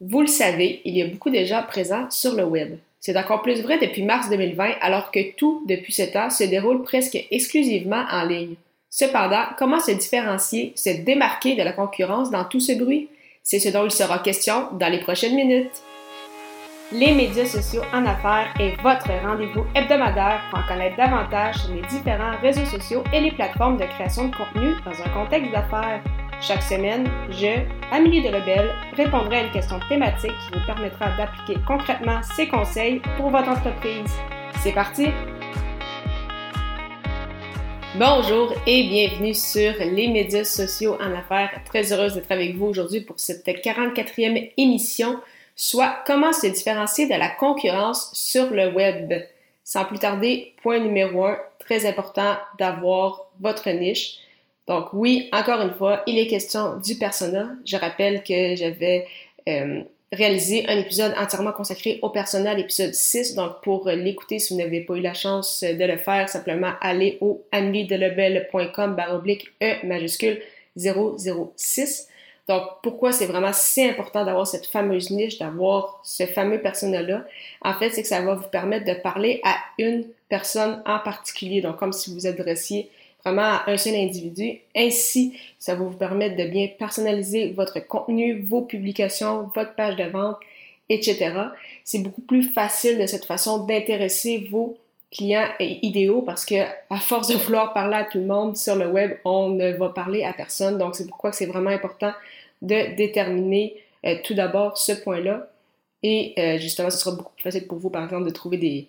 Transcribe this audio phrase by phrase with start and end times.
[0.00, 2.76] Vous le savez, il y a beaucoup de gens présents sur le web.
[3.00, 6.82] C'est encore plus vrai depuis mars 2020, alors que tout, depuis ce temps, se déroule
[6.82, 8.54] presque exclusivement en ligne.
[8.90, 13.08] Cependant, comment se différencier, se démarquer de la concurrence dans tout ce bruit?
[13.42, 15.82] C'est ce dont il sera question dans les prochaines minutes.
[16.92, 21.82] Les médias sociaux en affaires est votre rendez-vous hebdomadaire pour en connaître davantage sur les
[21.82, 26.02] différents réseaux sociaux et les plateformes de création de contenu dans un contexte d'affaires.
[26.40, 32.20] Chaque semaine, je, Amélie Delebel, répondrai à une question thématique qui vous permettra d'appliquer concrètement
[32.22, 34.08] ces conseils pour votre entreprise.
[34.62, 35.08] C'est parti!
[37.96, 41.60] Bonjour et bienvenue sur les médias sociaux en affaires.
[41.64, 45.20] Très heureuse d'être avec vous aujourd'hui pour cette 44e émission
[45.56, 49.12] soit comment se différencier de la concurrence sur le web?
[49.64, 54.18] Sans plus tarder, point numéro un, très important d'avoir votre niche.
[54.68, 57.48] Donc oui, encore une fois, il est question du persona.
[57.64, 59.06] Je rappelle que j'avais
[59.48, 59.82] euh,
[60.12, 63.34] réalisé un épisode entièrement consacré au persona, l'épisode 6.
[63.34, 67.16] Donc pour l'écouter, si vous n'avez pas eu la chance de le faire, simplement allez
[67.22, 70.40] au baroblique E majuscule
[70.76, 72.08] 006.
[72.48, 77.26] Donc, pourquoi c'est vraiment si important d'avoir cette fameuse niche, d'avoir ce fameux persona-là?
[77.60, 81.60] En fait, c'est que ça va vous permettre de parler à une personne en particulier.
[81.60, 82.88] Donc, comme si vous adressiez
[83.36, 84.60] à un seul individu.
[84.74, 90.04] Ainsi, ça va vous permettre de bien personnaliser votre contenu, vos publications, votre page de
[90.04, 90.36] vente,
[90.88, 91.32] etc.
[91.84, 94.78] C'est beaucoup plus facile de cette façon d'intéresser vos
[95.10, 96.54] clients idéaux parce que
[96.90, 99.88] à force de vouloir parler à tout le monde sur le web, on ne va
[99.90, 100.78] parler à personne.
[100.78, 102.12] Donc, c'est pourquoi c'est vraiment important
[102.62, 105.48] de déterminer euh, tout d'abord ce point-là.
[106.02, 108.88] Et euh, justement, ce sera beaucoup plus facile pour vous, par exemple, de trouver des,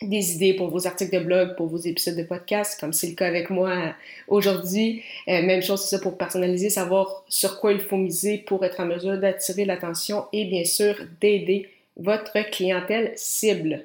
[0.00, 3.14] des idées pour vos articles de blog, pour vos épisodes de podcast, comme c'est le
[3.14, 3.90] cas avec moi euh,
[4.28, 5.02] aujourd'hui.
[5.26, 8.86] même chose, c'est ça pour personnaliser, savoir sur quoi il faut miser pour être en
[8.86, 13.84] mesure d'attirer l'attention et bien sûr d'aider votre clientèle cible.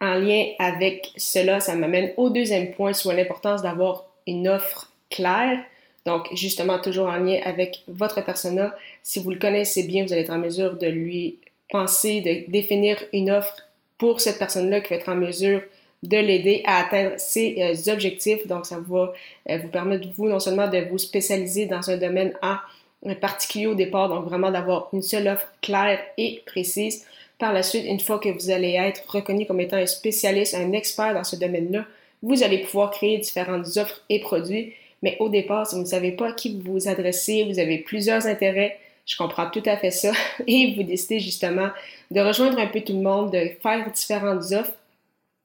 [0.00, 5.58] En lien avec cela, ça m'amène au deuxième point, soit l'importance d'avoir une offre claire,
[6.08, 8.74] donc, justement, toujours en lien avec votre persona.
[9.02, 11.36] Si vous le connaissez bien, vous allez être en mesure de lui
[11.68, 13.67] penser, de définir une offre
[13.98, 15.62] pour cette personne-là qui va être en mesure
[16.02, 18.46] de l'aider à atteindre ses euh, objectifs.
[18.46, 19.12] Donc, ça va
[19.50, 22.56] euh, vous permettre, vous, non seulement de vous spécialiser dans un domaine en
[23.20, 27.04] particulier au départ, donc vraiment d'avoir une seule offre claire et précise.
[27.38, 30.72] Par la suite, une fois que vous allez être reconnu comme étant un spécialiste, un
[30.72, 31.84] expert dans ce domaine-là,
[32.22, 34.72] vous allez pouvoir créer différentes offres et produits
[35.02, 37.78] mais au départ, si vous ne savez pas à qui vous vous adressez, vous avez
[37.78, 40.12] plusieurs intérêts, je comprends tout à fait ça,
[40.46, 41.70] et vous décidez justement
[42.10, 44.74] de rejoindre un peu tout le monde, de faire différentes offres,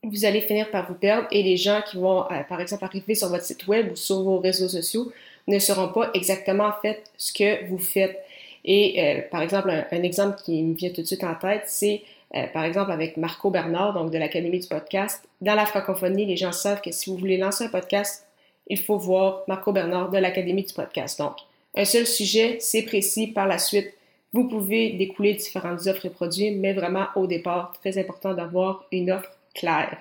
[0.03, 3.16] vous allez finir par vous perdre et les gens qui vont, euh, par exemple, arriver
[3.16, 5.12] sur votre site web ou sur vos réseaux sociaux
[5.47, 8.22] ne sauront pas exactement en fait ce que vous faites.
[8.66, 12.01] Et euh, par exemple, un, exemple qui me vient tout de suite en tête, c'est
[12.35, 15.24] euh, par exemple avec Marco Bernard, donc de l'Académie du podcast.
[15.40, 18.28] Dans la francophonie, les gens savent que si vous voulez lancer un podcast,
[18.68, 21.18] il faut voir Marco Bernard de l'Académie du podcast.
[21.18, 21.38] Donc,
[21.75, 23.28] un seul sujet, c'est précis.
[23.28, 23.94] Par la suite,
[24.31, 29.11] vous pouvez découler différentes offres et produits, mais vraiment au départ, très important d'avoir une
[29.11, 29.97] offre claire.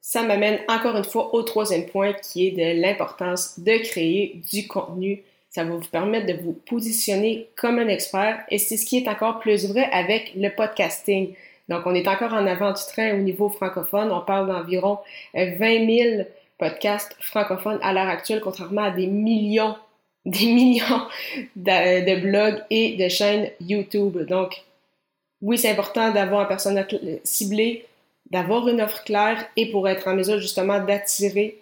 [0.00, 4.68] Ça m'amène encore une fois au troisième point qui est de l'importance de créer du
[4.68, 5.24] contenu.
[5.50, 9.08] Ça va vous permettre de vous positionner comme un expert et c'est ce qui est
[9.08, 11.34] encore plus vrai avec le podcasting.
[11.68, 14.12] Donc, on est encore en avant du train au niveau francophone.
[14.12, 14.98] On parle d'environ
[15.34, 16.24] 20 000
[16.58, 19.74] podcast francophone à l'heure actuelle, contrairement à des millions,
[20.26, 21.06] des millions
[21.56, 24.18] de, blogs et de chaînes YouTube.
[24.26, 24.62] Donc,
[25.40, 27.86] oui, c'est important d'avoir un personnage ciblé,
[28.30, 31.58] d'avoir une offre claire et pour être en mesure justement d'attirer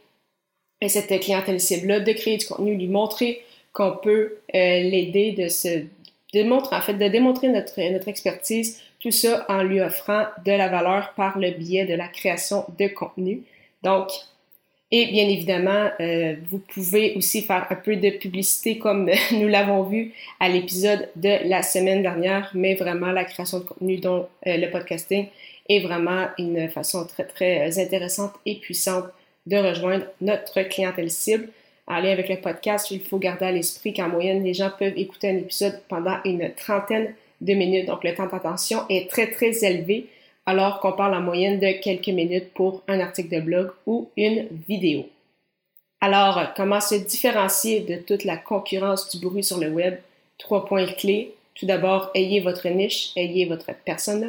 [0.88, 3.42] cette clientèle cible-là, de créer du contenu, lui montrer
[3.72, 5.84] qu'on peut euh, l'aider, de se
[6.32, 10.68] démontrer, en fait, de démontrer notre, notre expertise, tout ça en lui offrant de la
[10.68, 13.42] valeur par le biais de la création de contenu.
[13.82, 14.10] Donc,
[14.90, 19.82] et bien évidemment, euh, vous pouvez aussi faire un peu de publicité comme nous l'avons
[19.82, 24.56] vu à l'épisode de la semaine dernière, mais vraiment la création de contenu dont euh,
[24.56, 25.26] le podcasting
[25.68, 29.06] est vraiment une façon très très intéressante et puissante
[29.46, 31.48] de rejoindre notre clientèle cible.
[31.86, 34.96] En lien avec le podcast, il faut garder à l'esprit qu'en moyenne, les gens peuvent
[34.96, 37.86] écouter un épisode pendant une trentaine de minutes.
[37.86, 40.06] Donc le temps d'attention est très très élevé
[40.46, 44.46] alors qu'on parle en moyenne de quelques minutes pour un article de blog ou une
[44.68, 45.08] vidéo.
[46.00, 49.96] Alors, comment se différencier de toute la concurrence du bruit sur le web?
[50.36, 51.34] Trois points clés.
[51.54, 54.26] Tout d'abord, ayez votre niche, ayez votre persona.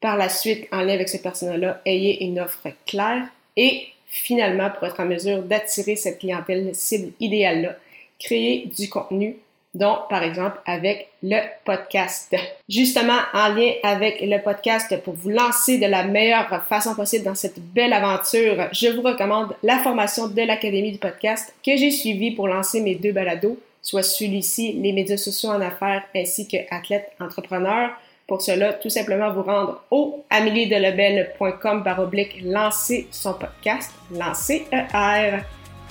[0.00, 3.26] Par la suite, en lien avec ce persona-là, ayez une offre claire.
[3.56, 7.76] Et finalement, pour être en mesure d'attirer cette clientèle cible idéale-là,
[8.18, 9.36] créez du contenu
[9.76, 12.34] dont par exemple avec le podcast.
[12.68, 17.34] Justement, en lien avec le podcast, pour vous lancer de la meilleure façon possible dans
[17.34, 22.32] cette belle aventure, je vous recommande la formation de l'Académie du podcast que j'ai suivie
[22.32, 27.12] pour lancer mes deux balados, soit celui-ci, les médias sociaux en affaires, ainsi que athlète
[27.20, 27.90] entrepreneur.
[28.26, 35.42] Pour cela, tout simplement vous rendre au ameliedelebel.com baroblique lancer son podcast, lancer ER.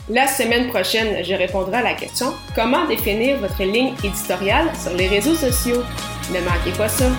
[0.08, 5.08] La semaine prochaine, je répondrai à la question comment définir votre ligne éditoriale sur les
[5.08, 5.82] réseaux sociaux?
[6.32, 7.10] Ne manquez pas ça.